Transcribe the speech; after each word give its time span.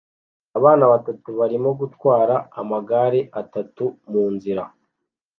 Abana 0.57 0.83
batatu 0.91 1.29
barimo 1.39 1.69
gutwara 1.79 2.35
amagare 2.61 3.19
atatu 3.41 3.85
munzira 4.09 4.63